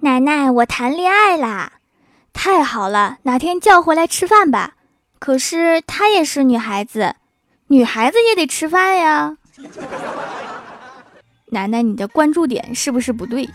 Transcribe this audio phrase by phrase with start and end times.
[0.00, 1.72] 奶奶，我谈恋爱啦！
[2.32, 4.74] 太好了，哪天叫回来吃饭吧。
[5.18, 7.16] 可是她也是女孩子，
[7.68, 9.38] 女孩子也得吃饭呀。
[11.46, 13.48] 奶奶，你的关注点是不是不对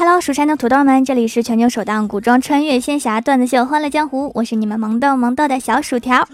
[0.00, 6.26] ？Hello，蜀山的土豆们，这里是全球首档古装穿越仙侠段子秀《欢乐江湖》，我是你们萌豆萌豆的小薯条。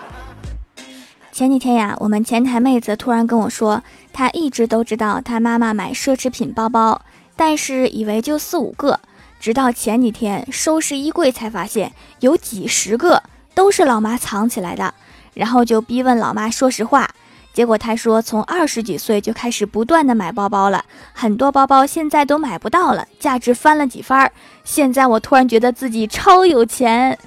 [1.32, 7.00] 前几天呀，我们前台妹子突然跟我说，她一直都知道她妈妈买奢侈品包包，
[7.34, 9.00] 但是以为就四五个，
[9.40, 13.22] 直到前几天收拾衣柜才发现有几十个
[13.54, 14.92] 都是老妈藏起来的，
[15.32, 17.08] 然后就逼问老妈说实话。
[17.52, 24.30] 结果他说，从二十几岁就开始不断的买包包了，很多包包现在都买不到了，价值翻了几番。
[24.64, 27.18] 现在我突然觉得自己超有钱。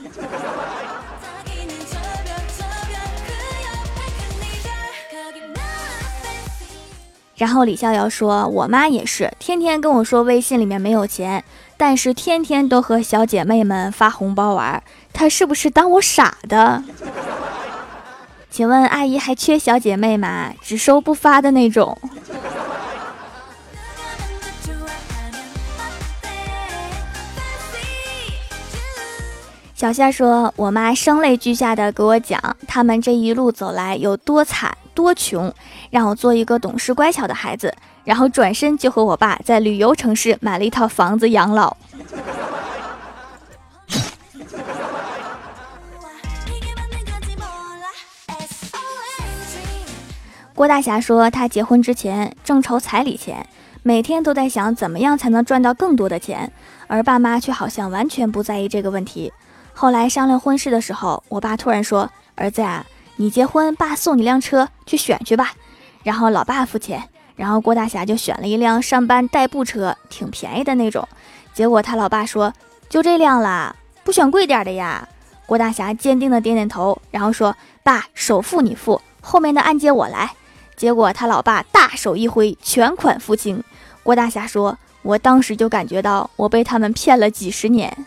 [7.36, 11.44] 然后李逍遥说，我妈也是，天天跟我说微信里面没有钱，
[11.76, 14.82] 但是天天都和小姐妹们发红包玩，
[15.12, 16.82] 她是不是当我傻的？
[18.54, 20.54] 请问阿姨还缺小姐妹吗？
[20.62, 21.98] 只收不发的那种。
[29.74, 35.52] 小夏说：“我妈声泪俱下的给我讲，他们这一路走来有多惨多穷，
[35.90, 41.76] 让我做一个懂事乖巧的孩子，然后转身就和我爸在旅游城市买了一套房子养老。”
[50.56, 53.48] 郭大侠说，他结婚之前正愁彩礼钱，
[53.82, 56.52] 每天都在想怎么样才能赚到更多的钱，
[56.86, 59.34] 而爸妈却好像完全不在意这个问题。
[59.74, 65.54] 后来商量婚事的时候，我爸突然说：“儿子啊，你结婚，爸送你辆车去选去吧。”
[66.04, 67.04] 然后老爸付钱，
[67.36, 71.08] 然后郭大侠就选了一辆上班代步车，挺便宜的那种。
[71.52, 72.54] 结果他老爸说
[72.88, 75.10] ：“就这辆啦，不选贵点的呀。”
[75.48, 80.34] 郭大侠坚定的点点头，然后说：“爸，首付你付，后面的按揭我来。”
[80.76, 83.64] 结果他老爸大手一挥，全款付清。
[84.02, 87.96] 郭大侠说：“我当时就感觉到我被他们骗了几十年。”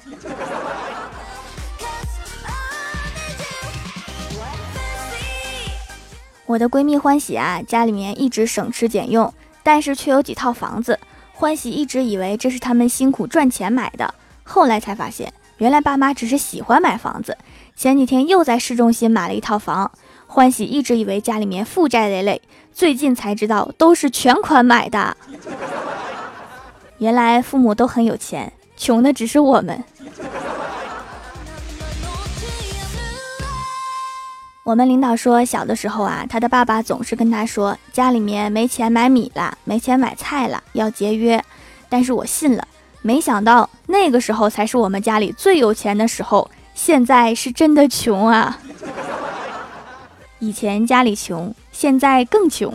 [6.47, 9.33] 我的闺蜜欢喜啊，家里面一直省吃俭用，
[9.63, 10.99] 但是却有几套房子。
[11.33, 17.37] 欢喜一直以为这是他们辛苦赚钱买的，后来才发现，原来爸妈只是喜欢买房子。
[17.77, 19.93] 前几天又在市中心买了一套房。
[20.27, 22.41] 欢喜一直以为家里面负债累累，
[22.73, 25.15] 最近才知道都是全款买的。
[26.99, 29.85] 原来父母都很有钱，穷的只是我们。
[34.65, 41.43] 我们领导说，小的时候啊，他的爸爸总是跟他说，家里面没钱买米了，没钱买菜了，要节约。
[41.91, 42.67] 但是我信了，
[43.03, 48.61] 没想到那个时候才是我们家里最有钱的时候，现在是真的穷啊。
[50.39, 52.73] 以前家里穷，现在更穷。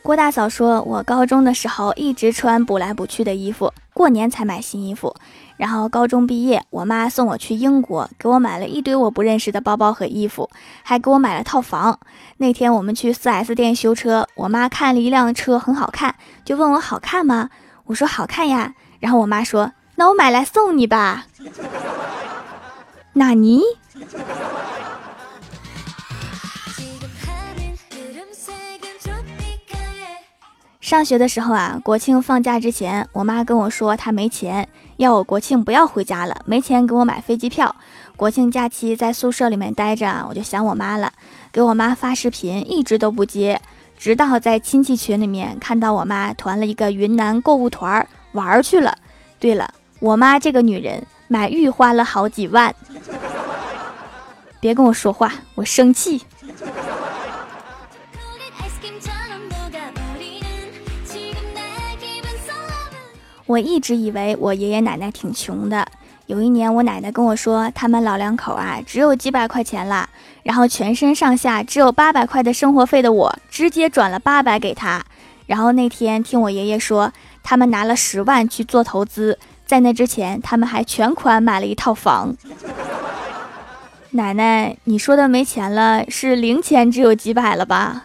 [0.00, 5.14] 郭大嫂说：“我高中的时候一直穿补来补去的衣服，过年才买新衣服。
[5.60, 10.48] 然后高中毕业，我妈送我去英国，给我买了一堆我不认识的包包和衣服，
[10.82, 12.00] 还给我买了套房。
[12.38, 16.14] 那天我们去 4S 店修车，我妈看了一辆车很好看，
[16.46, 17.50] 就问我好看吗？
[17.84, 18.72] 我说好看呀。
[19.00, 21.26] 然后我妈说。”那我买来送你吧，
[23.12, 23.60] 纳尼？
[30.80, 34.66] 上学的时候啊，国庆放假之前，我妈跟我说她没钱，
[35.00, 37.74] 要我国庆不要回家了，没钱给我买飞机票。
[38.16, 41.10] 国庆假期在宿舍里面待着，我就想我妈了，
[41.50, 43.58] 给我妈发视频一直都不接，
[43.98, 48.94] 直到在亲戚群里面看到我妈团了一个云南购物团玩去了。
[49.38, 49.72] 对了。
[50.00, 52.74] 我妈这个女人买玉花了好几万，
[54.60, 56.22] 别跟我说话，我生气。
[63.50, 65.84] 我一直以为我爷爷奶奶挺穷的。
[66.26, 70.08] 有一年，我奶奶跟我说，他们老两口啊，只有几百块钱啦，
[70.44, 75.04] 然后全身上下只有八百块的生活费的我，直接转了八百给他。
[75.46, 77.12] 然后那天听我爷爷说，
[77.42, 79.36] 他们拿了十万去做投资。
[79.66, 82.32] 在那之前，他们还全款买了一套房。
[84.10, 88.04] 奶奶，你说的没钱了，是零钱只有几百了吧？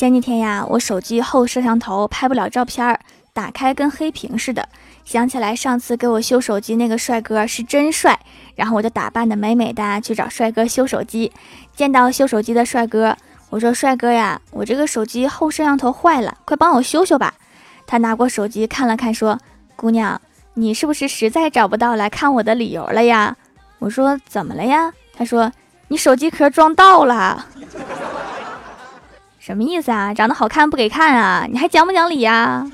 [0.00, 2.98] 前几天呀，我手机后摄像头拍不了照片儿，
[3.34, 4.66] 打开跟黑屏似的。
[5.04, 8.18] 想起来上次给我修手机那个帅哥是真帅，
[8.54, 11.30] 然后我就打扮的美美的去找帅哥修手机。
[11.76, 13.14] 见到修手机的帅哥，
[13.50, 17.34] 我说：“帅哥呀，我这个手机后摄像头坏了，快帮我修修吧。”
[17.86, 19.38] 他拿过手机看了看，说
[19.76, 20.18] ：“姑娘，
[20.54, 23.36] 你是不是实在找不到来看我的理由了呀？”
[23.78, 25.52] 我说：“怎么了呀？”他说
[25.88, 27.44] ：“你手机壳撞到了。”
[29.50, 30.14] 什么意思啊？
[30.14, 31.44] 长得好看不给看啊？
[31.50, 32.64] 你还讲不讲理呀？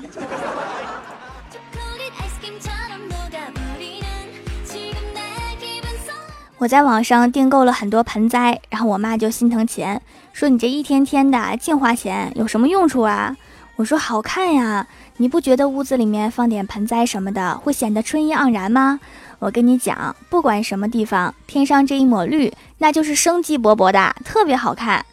[6.59, 9.99] 我在网上订购了很多盆栽，然后我妈就心疼钱，
[10.33, 13.35] 说你这一天天的净花钱，有什么用处啊？
[13.77, 14.85] 我说好看呀，
[15.17, 18.99] 你不觉得屋子里面放点盆栽什么的会显得春意盎然吗？
[19.39, 25.03] 我跟你讲，不管什么地方，添上这一抹绿，那就是生机勃勃的，特别好看。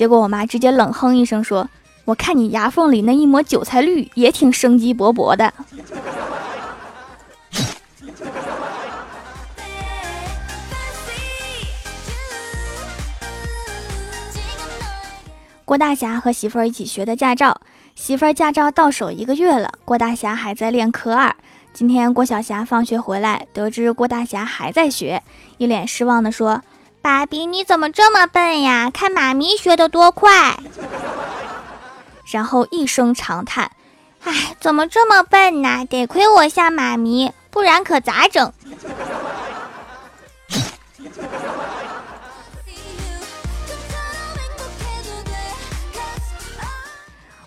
[0.00, 1.68] 结果我妈直接冷哼一声说
[2.08, 5.52] ：“我看你牙缝里那一抹韭菜绿也挺生机勃勃的。
[15.66, 17.60] ”郭大侠和媳妇儿一起学的驾照，
[17.94, 21.36] 媳妇儿驾照到手一个月了，郭大侠还在练科二。
[21.74, 25.22] 今天郭小霞放学回来，得知郭大侠还在学，
[25.58, 26.62] 一脸失望的说
[27.02, 28.90] ：“爸比，你怎么这么笨呀？
[28.92, 30.58] 看妈咪学的多快！”
[32.30, 33.70] 然后一声长叹
[34.24, 35.84] ：“哎，怎么这么笨呢？
[35.86, 38.52] 得亏我像妈咪，不然可咋整？”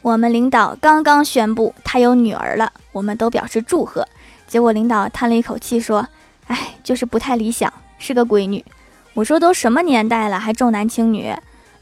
[0.02, 4.06] 我们领导刚刚宣布他有女儿了，我们都表示祝贺。
[4.48, 6.06] 结果领导叹了一口气说
[6.48, 8.66] ：“哎，就是不太理想，是个闺女。”
[9.14, 11.34] 我说：“都什么年代了，还重男轻女？”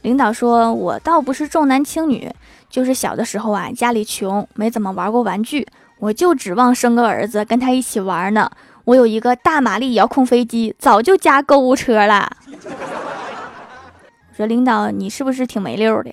[0.02, 2.30] 领导说：“我倒不是重男轻女，
[2.68, 5.66] 就是小的时候啊，家里穷，没怎么玩过玩具，
[5.98, 8.50] 我就指望生个儿子跟他一起玩呢。
[8.84, 12.30] 我有一个大马力遥控飞机，早就加购物车了。
[14.32, 16.12] ”我说：“领导，你是不是挺没溜的？”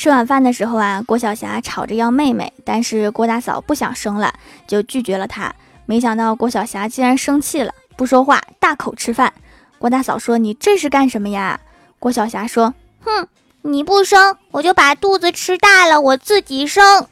[0.00, 4.32] 吃晚饭的时候啊，郭晓霞吵着要妹妹，但是郭大嫂不想生了，
[4.66, 5.54] 就拒绝了她。
[5.84, 9.30] 没想到郭晓霞竟然生气了，不说话，大口吃饭。
[9.78, 11.60] 郭大嫂说：“你这是干什么呀？”
[12.00, 12.72] 郭晓霞说
[13.04, 13.28] ：“哼，
[13.60, 17.06] 你不生，我就把肚子吃大了，我自己生。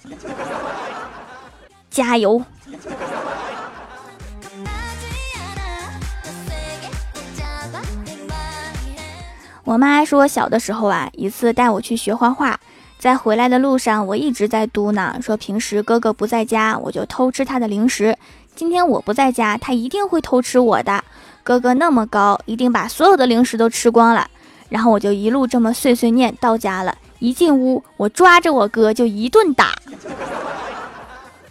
[1.91, 2.43] 加油！”
[9.65, 12.59] 我妈说，小的时候啊，一次带我去学画画。
[12.99, 18.19] 在回来的路上，我一直在嘟囔说：“平时哥哥不在家，我就偷吃他的零食。
[18.57, 21.05] 今天我不在家，他一定会偷吃我的。
[21.45, 24.27] 哥哥那么高，一定把所有的零食都吃光了。”
[24.69, 26.95] 然后我就一路这么碎碎念到家了。
[27.21, 29.75] 一进屋，我抓着我哥就一顿打。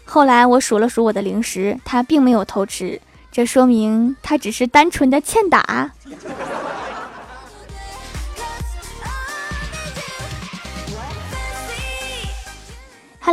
[0.06, 3.02] 后来我数了数我的零食，他并没有偷吃，
[3.32, 5.92] 这说明他只是单纯的欠打。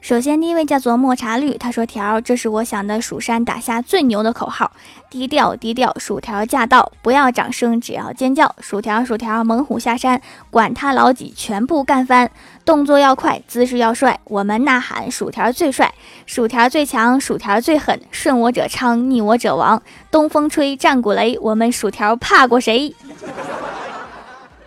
[0.00, 4.72] 首先，第一位叫做抹茶绿，他说：“条，这是我想的蜀山打下最牛的口号，
[5.10, 12.30] 低调低调，薯条驾到，不要掌声，只要尖叫，薯条薯条，猛虎下山，管他老几，全部干翻，
[12.64, 15.92] 动作要快，姿势要帅，我们呐喊，薯条最帅，
[16.24, 22.94] 薯条最强，薯条最狠，顺我者昌，逆我者亡，东风吹，战鼓擂，我们薯条怕过谁？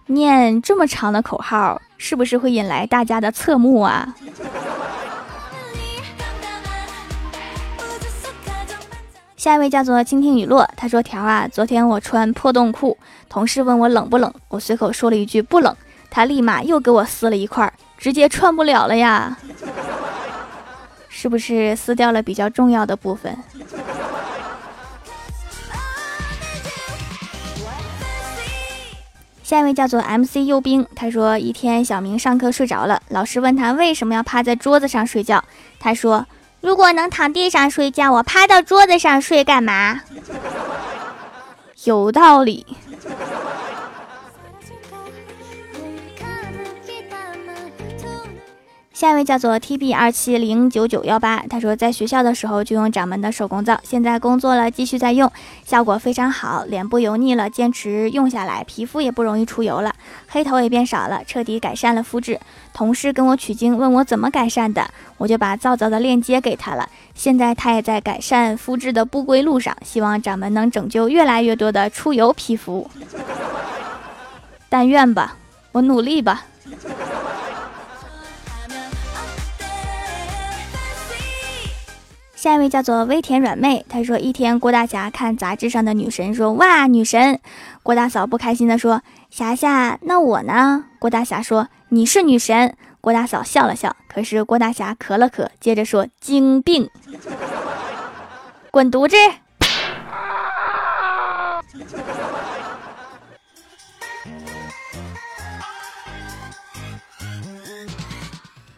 [0.06, 4.16] 念这么长的口号，是不是会引来大家的侧目啊？”
[9.44, 12.98] 下一位叫做倾听雨落，他说：“条啊，昨天我穿破洞裤，
[13.28, 15.76] 同事问我冷不冷，我随口说了一句不冷，
[16.10, 19.38] 他立马又给我撕了一块，直接穿不了了呀，
[21.10, 23.38] 是不是撕掉了比较重要的部分？”
[29.44, 35.44] 下一位叫做 MC 幽兵，他说：“一天小明上课睡着了，老师问他为什么要趴在桌子上睡觉，
[35.82, 36.26] 他说。”
[36.64, 40.00] 如果能躺地上睡觉，我趴到桌子上睡干嘛？
[41.84, 42.66] 有道理。
[49.04, 55.30] 下一位叫做 T B 二七零九九幺八，他说在学校的时候就用掌门的手工皂，现在工作了继续在用，
[55.66, 59.94] 效果非常好，脸部油腻了，坚持用下来，皮肤也不容易出油了，
[60.30, 62.40] 黑头也变少了，彻底改善了肤质。
[62.72, 72.90] 同事跟我取经，问我怎么改善的，我就把皂皂的链接给他了，现在他也在改善肤质的不归路上，希望掌门能拯救越来越多的出油皮肤，
[74.70, 75.36] 但愿吧，
[75.74, 76.46] 我努力吧。
[82.44, 87.40] 下一位叫做微甜软妹，她说一天郭大侠看杂志上的女神说哇女神，
[87.84, 90.84] 郭大嫂不开心的说霞霞那我呢？
[91.00, 96.90] 郭大侠说你是女神，郭大嫂笑了笑，可是郭大侠咳了咳，接着说精病，
[98.72, 99.16] 滚犊子。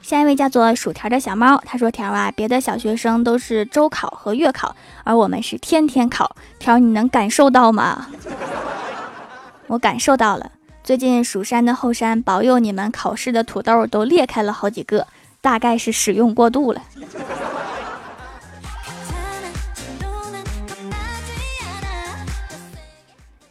[0.06, 6.36] 下一位叫做薯条的小猫，他说：“条啊，别的小学生都是周考和月考，而我们是天天考。
[6.60, 8.06] 条，你能感受到吗？”
[9.66, 10.52] 我感受到了。
[10.84, 15.08] 最近蜀山的后山保佑你们考试的土豆都裂开了好几个，
[15.42, 16.84] 大概是使用过度了。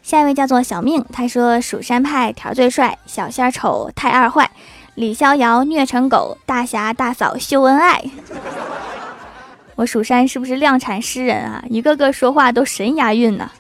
[0.05, 4.49] 下一位叫做小命，他说：“蜀山派条最帅，小仙丑太二坏。”
[4.95, 8.05] 李逍遥虐成狗，大侠大嫂秀恩爱。
[9.75, 11.65] 我蜀山是不是量产诗人啊？
[11.69, 13.51] 一个个说话都神押韵呢。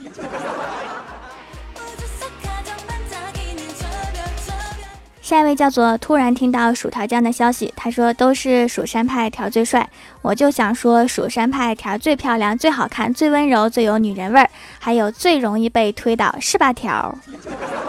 [5.21, 9.89] 下一位叫做突然听到薯条酱的消息，他说都是蜀山派条最帅，
[10.23, 14.49] 我就想说蜀山派条最漂亮、最好看、最温柔、最有女人味儿，
[14.79, 16.73] 还有最容易被推倒，是吧？
[16.73, 17.19] 条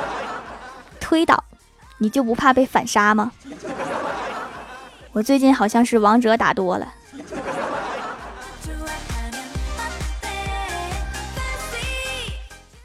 [0.99, 1.43] 推倒。
[2.05, 3.31] 你就不怕被反杀吗？
[5.11, 6.87] 我最近好像是王者打多了。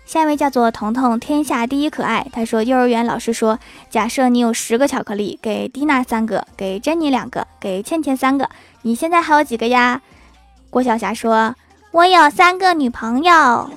[0.07, 2.27] 下一位叫做彤彤，天下第一可爱。
[2.33, 3.59] 他说，幼儿园老师说，
[3.91, 8.49] 假设你有十个巧克力，给蒂娜三个，给珍妮两个，给倩倩三个，
[8.81, 10.01] 你现在还有几个呀？
[10.71, 11.55] 郭晓霞说，
[11.91, 13.69] 我有三个女朋友。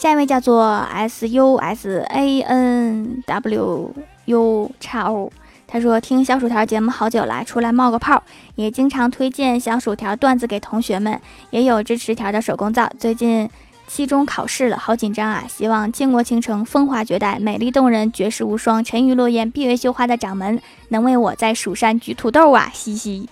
[0.00, 3.92] 下一位叫做 S U S A N W
[4.26, 5.32] U X O，
[5.66, 8.22] 他说听小薯条节目好久了，出来冒个泡，
[8.54, 12.88] 也经常推荐小薯条段子给同学们，也有支持条的手工皂。
[12.96, 13.50] 最近
[13.88, 15.42] 期中考试了，好紧张啊！
[15.48, 22.70] 希望倾国倾城、风华绝代、美丽动人、绝世无双、沉鱼落雁、闭月羞花的掌门能为我在蜀山举土豆啊！
[22.72, 23.28] 嘻嘻。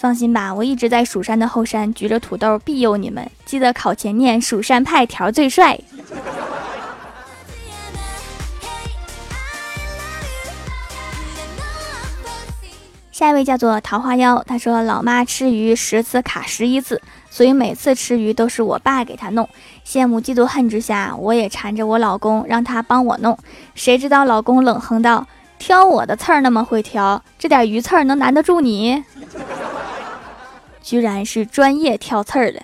[0.00, 3.28] 放心吧，我一直在蜀山的后山举着土豆庇佑你们。
[3.44, 5.76] 记得考前念蜀山派条最帅。
[13.10, 19.48] 下一位叫做桃花妖，他说老妈吃鱼十次卡十一次，所以每次吃鱼都是我爸给他弄。
[19.84, 23.36] 羡慕嫉妒恨之下，我也缠着我老公让他帮我弄。
[23.74, 25.26] 谁知道老公冷哼道
[25.58, 29.02] ：“挑我的刺儿那么会挑，这点鱼刺儿能难得住你？”
[30.88, 32.62] 居然是专业挑刺儿的。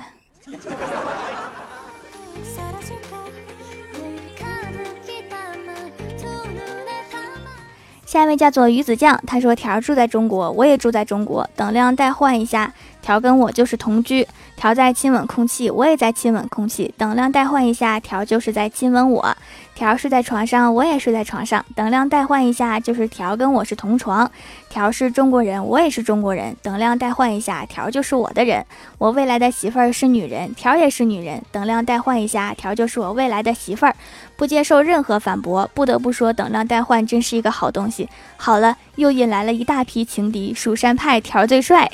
[8.07, 12.73] 下一位叫做鱼子酱，他说：“条住在中国，我也住在中国，等量代换一下。
[13.02, 14.26] 条跟我就是同居。”
[14.64, 19.37] 条在亲吻空气，我也在亲吻空气，等量代换一下，条就是在亲吻我。
[19.75, 24.30] 条睡在床上，我也睡在床上，等量代换一下，就是条跟我是同床。
[24.71, 28.64] 条是中国人，我也是中国人，等量代换一下，条就是我的人。
[28.97, 33.94] 我未来的媳妇儿是女人，条也是女人，等量代换一下，条就是我未来的媳妇儿。
[34.35, 38.09] 不接受任何反驳，不得不说，等量代换真是一个好东西。
[38.38, 41.90] 好了，又引来了一大批情敌，蜀山派条最帅。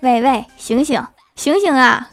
[0.00, 1.02] 喂喂，醒醒
[1.34, 2.10] 醒醒啊！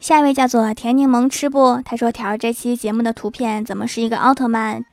[0.00, 1.80] 下一位叫做甜柠檬吃不？
[1.84, 4.84] 他说：“条这期节目的图片怎么是一个奥特曼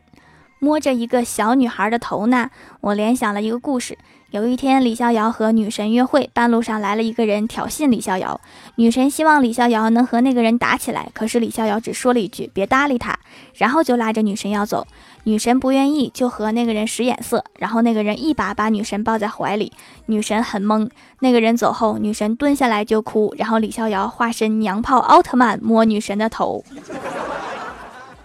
[0.60, 3.98] 摸着一个小女孩的头呢？”我联想了一个故事。
[4.32, 8.40] 有一天，李逍遥和女神约会，半路上来了一个人挑衅李逍遥。
[8.76, 13.18] 女神希望李逍遥能和那个人打起来，可是李逍遥只说了一句“别搭理他”，
[13.58, 14.86] 然后就拉着女神要走。
[15.24, 19.74] 女神不愿意，就和那个人使眼色，然后那个人一把把女神抱在怀里。
[20.06, 20.88] 女神很懵。
[21.22, 26.64] 那个人走后，女神蹲下来就哭，然后李逍遥化身娘炮奥特曼摸女神的头。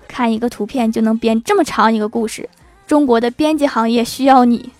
[0.06, 2.50] 看一个图片就能编这么长一个故事，
[2.86, 4.70] 中国的编辑行业需要你。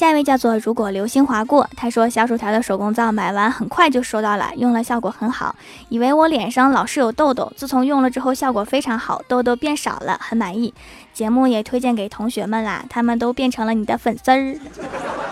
[0.00, 5.54] 下一位叫做如果流星划过，他说小薯条的手工皂买完很快就收到了，用了效果很好，
[5.90, 10.72] 以为我脸上老是有痘痘，自从用了之后效果非常好，痘痘变少了，很满意。
[11.12, 14.56] 节目也推荐给同学们啦，他们都变成了你的粉丝儿。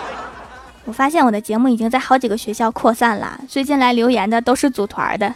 [0.84, 5.34] 我发现我的节目已经在好几个学校扩散了，最近来留言的都是组团的。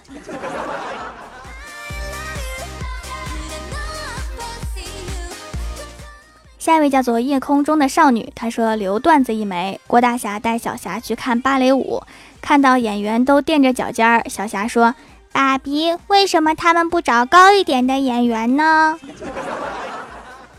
[6.62, 9.80] 下一位叫做夜空中的少女，她说留段子一枚。
[9.88, 12.00] 郭大侠带小霞去看芭蕾舞，
[12.40, 14.94] 看到演员都垫着脚尖儿，小霞说
[15.34, 18.96] ：“爸比，为什么他们不找高一点的演员呢？”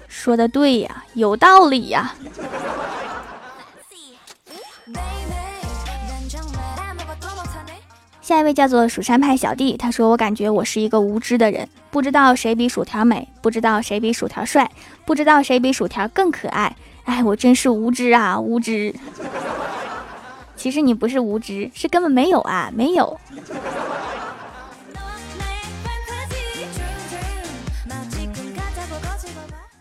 [0.10, 2.14] 说的对呀，有道理呀。
[8.24, 14.72] 下一位叫做蜀山派小弟，他说：“我感觉我是一个无知的人，不知道谁比薯条美，不知道谁比薯条帅，
[15.04, 16.74] 不知道谁比薯条更可爱。
[17.04, 18.96] 哎，我真是无知啊，无知！
[20.56, 23.20] 其实你不是无知，是根本没有啊，没有。”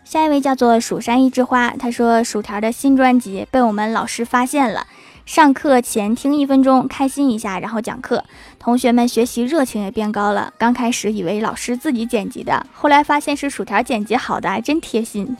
[0.03, 4.85] 下一位叫做蜀山一枝花，他说：“薯条的新专辑被我们老师发现了。”
[5.25, 8.25] 上课前听一分钟，开心一下，然后讲课。
[8.59, 10.53] 同学们学习热情也变高了。
[10.57, 15.35] 刚开始以为老师自己剪辑的，后来发现是薯条剪辑好的，真贴心。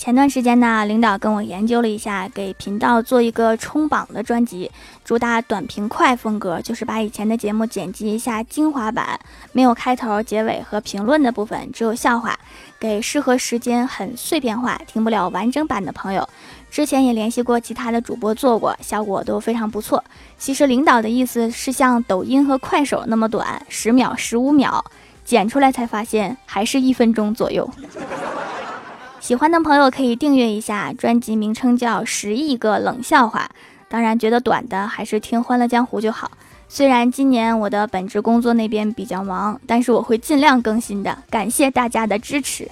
[0.00, 4.70] 前段时间呢，领导跟我研究了一下，给频道做一个冲榜的专辑，
[5.04, 9.20] 主打短平快风格，就是把以前的节目剪辑一下精华版，
[9.52, 12.34] 没有开头、结尾和评论的部分，只有笑话，
[12.78, 16.26] 给适合时间很碎片化、听不了完整版的朋友。
[16.70, 20.02] 之前也联系过其他的主播做过，效果都非常不错。
[20.38, 24.82] 其实领导的意思是像抖音和快手那么短，十秒、十五秒，
[25.26, 27.68] 剪出来才发现还是一分钟左右。
[29.20, 33.48] 喜欢的朋友可以订阅一下，专辑名称叫《十亿个冷笑话》。
[33.88, 36.30] 当然，觉得短的还是听《欢乐江湖》就好。
[36.68, 41.18] 虽然今年我的本职工作那边比较忙，但是我会尽量更新的。
[41.28, 42.70] 感谢大家的支持。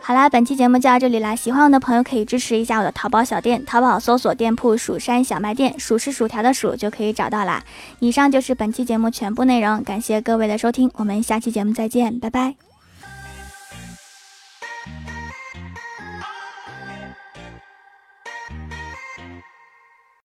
[0.00, 1.36] 好啦，本期节目就到这里啦！
[1.36, 7.62] 喜欢我的朋友可以支持一下我的淘宝小店，淘宝搜索店铺“蜀山小卖店”，数是薯条的数就可以找到啦。
[8.00, 12.71] 以上就是本期节目全部内容，感谢各位的收听，我们下期节目再见，拜拜。